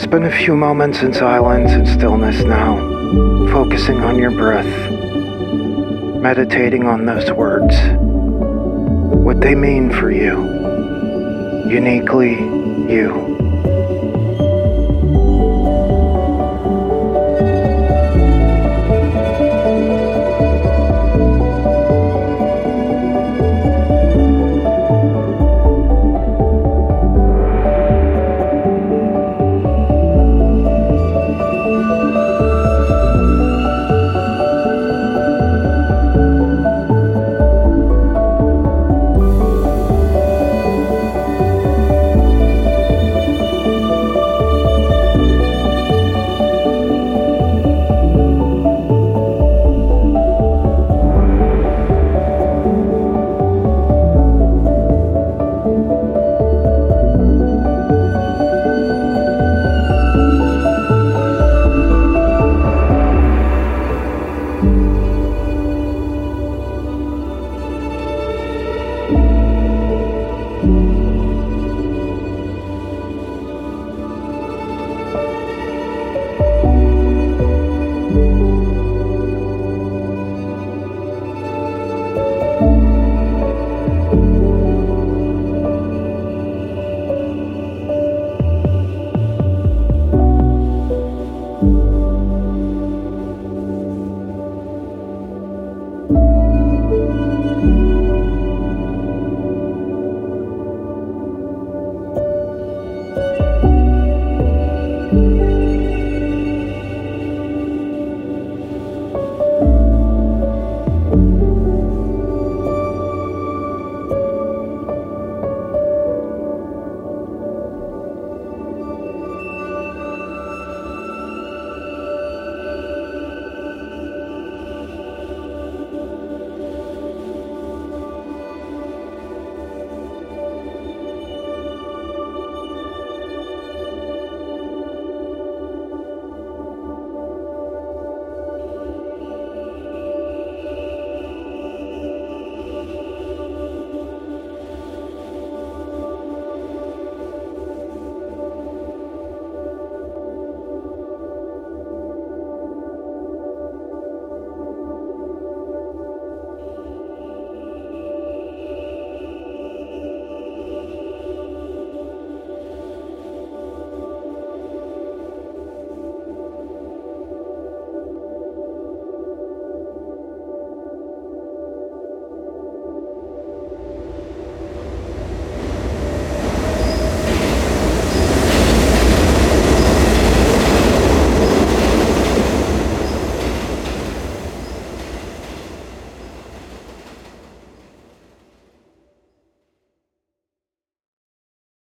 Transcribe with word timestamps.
Spend 0.00 0.24
a 0.24 0.36
few 0.38 0.54
moments 0.54 1.02
in 1.02 1.12
silence 1.12 1.72
and 1.72 1.88
stillness 1.88 2.44
now, 2.44 2.76
focusing 3.50 4.04
on 4.04 4.20
your 4.20 4.30
breath, 4.30 4.92
meditating 6.22 6.86
on 6.86 7.06
those 7.06 7.32
words 7.32 7.74
what 9.10 9.40
they 9.40 9.54
mean 9.54 9.90
for 9.90 10.10
you. 10.10 10.36
Uniquely 11.68 12.34
you. 12.92 13.39